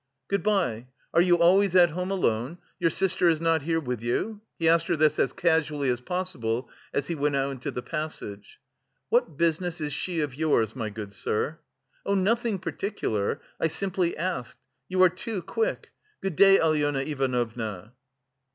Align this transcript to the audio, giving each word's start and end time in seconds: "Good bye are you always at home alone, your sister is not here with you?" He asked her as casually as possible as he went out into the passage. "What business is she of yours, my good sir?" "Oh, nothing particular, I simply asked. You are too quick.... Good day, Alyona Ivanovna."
"Good 0.29 0.41
bye 0.41 0.87
are 1.13 1.21
you 1.21 1.37
always 1.37 1.75
at 1.75 1.91
home 1.91 2.09
alone, 2.09 2.57
your 2.79 2.89
sister 2.89 3.29
is 3.29 3.39
not 3.39 3.61
here 3.61 3.79
with 3.79 4.01
you?" 4.01 4.41
He 4.57 4.67
asked 4.67 4.87
her 4.87 4.95
as 4.99 5.31
casually 5.33 5.89
as 5.89 6.01
possible 6.01 6.71
as 6.91 7.05
he 7.05 7.13
went 7.13 7.35
out 7.35 7.51
into 7.51 7.69
the 7.69 7.83
passage. 7.83 8.57
"What 9.09 9.37
business 9.37 9.79
is 9.79 9.93
she 9.93 10.19
of 10.21 10.33
yours, 10.33 10.75
my 10.75 10.89
good 10.89 11.13
sir?" 11.13 11.59
"Oh, 12.03 12.15
nothing 12.15 12.57
particular, 12.57 13.41
I 13.59 13.67
simply 13.67 14.17
asked. 14.17 14.57
You 14.89 15.03
are 15.03 15.09
too 15.09 15.43
quick.... 15.43 15.91
Good 16.19 16.35
day, 16.35 16.57
Alyona 16.57 17.03
Ivanovna." 17.05 17.93